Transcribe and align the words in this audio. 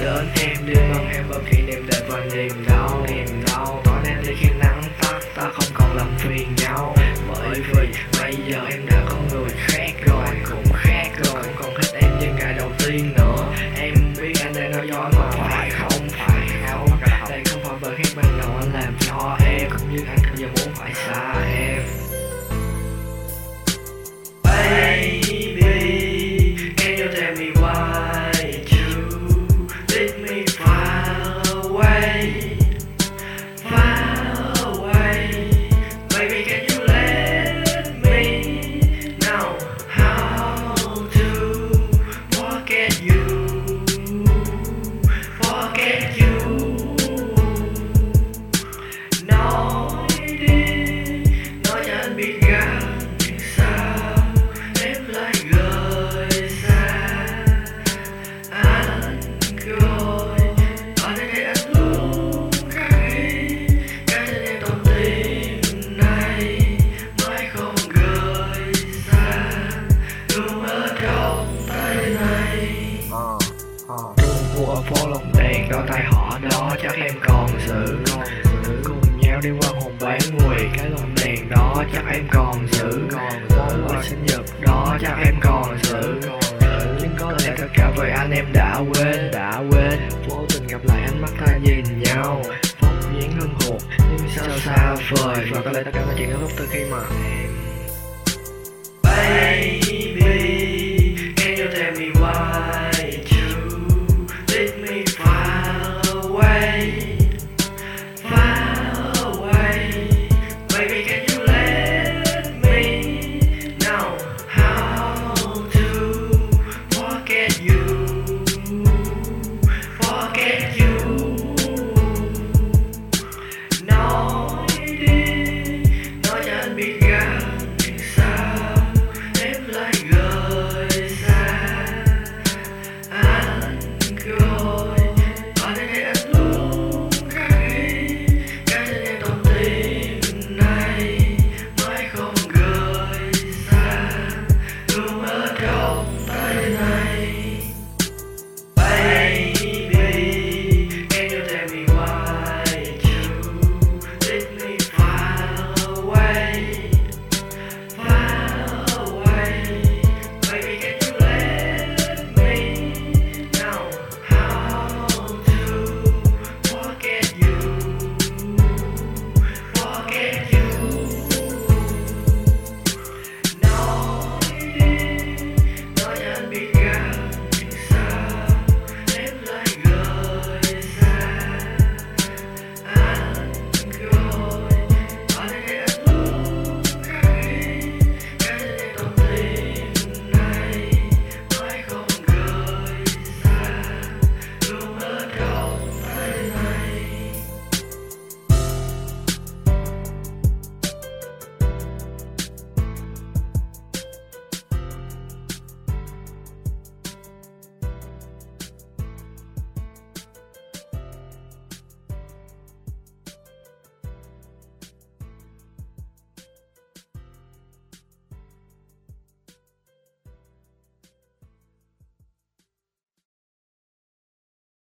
đến 0.00 0.26
em 0.40 0.56
đi 0.66 0.74
mong 0.94 1.08
em 1.08 1.24
bao 1.30 1.40
kỷ 1.50 1.62
niệm 1.62 1.86
đẹp 1.86 2.02
và 2.08 2.24
niềm 2.34 2.64
đau. 2.68 3.06
Niềm 3.08 3.44
đau 3.46 3.82
có 3.84 4.00
nên 4.04 4.16
để 4.26 4.34
khi 4.40 4.48
nắng 4.58 4.82
tắt 5.00 5.20
ta 5.34 5.50
không 5.52 5.70
còn 5.74 5.96
làm 5.96 6.08
phiền 6.18 6.54
nhau. 6.56 6.94
Bởi 7.28 7.60
vì 7.60 7.88
bây 8.20 8.36
giờ 8.48 8.66
em 8.70 8.86
đã 8.86 9.04
có 9.08 9.16
người 9.30 9.48
khác 9.56 9.92
rồi. 10.06 10.26
cũng 10.50 10.69
của 75.20 75.40
đèn 75.40 75.68
đôi 75.70 75.82
tay 75.88 76.02
họ 76.04 76.38
đó 76.50 76.76
chắc 76.82 76.94
em 76.96 77.14
còn 77.20 77.48
giữ 77.66 77.98
còn 78.06 78.24
giữ. 78.64 78.82
Cùng 78.84 79.20
nhau 79.20 79.40
đi 79.42 79.50
qua 79.60 79.70
hồn 79.80 79.92
bán 80.00 80.20
mùi 80.32 80.56
cái 80.76 80.90
lồng 80.90 81.14
đèn 81.24 81.48
đó 81.48 81.84
chắc 81.92 82.04
em 82.12 82.28
còn 82.32 82.66
giữ. 82.72 82.90
Còn 83.10 83.32
món 83.56 83.88
quà 83.88 84.02
sinh 84.02 84.26
nhật 84.26 84.60
đó 84.60 84.98
chắc 85.00 85.16
em 85.24 85.34
còn 85.40 85.78
giữ. 85.82 86.00
Còn 86.28 86.40
giữ 86.60 86.96
nhưng 87.00 87.14
có 87.18 87.32
lẽ 87.44 87.54
tất 87.58 87.68
cả 87.74 87.92
về 87.96 88.10
anh 88.10 88.30
em 88.30 88.44
đã 88.52 88.80
quên 88.94 89.30
đã 89.32 89.62
quên. 89.70 89.98
Vô 90.28 90.46
tình 90.48 90.66
gặp 90.66 90.80
lại 90.84 91.02
ánh 91.02 91.22
mắt 91.22 91.30
ta 91.46 91.56
nhìn 91.62 91.84
nhau. 92.02 92.42
Phóng 92.80 93.00
dáng 93.20 93.32
hương 93.40 93.54
hồn 93.60 93.78
nhưng 93.98 94.28
sao 94.36 94.58
xa 94.58 94.94
vời. 95.10 95.46
Và 95.50 95.60
có 95.64 95.70
lẽ 95.70 95.82
tất 95.84 95.90
cả 95.94 96.00
mọi 96.06 96.14
chuyện 96.18 96.28
kết 96.28 96.36
thúc 96.40 96.50
từ 96.56 96.66
khi 96.70 96.84
mà 96.90 96.98
em 96.98 97.50
Baby, 99.02 100.79